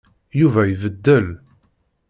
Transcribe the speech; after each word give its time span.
Yuba 0.39 0.61
ibeddel. 0.73 1.27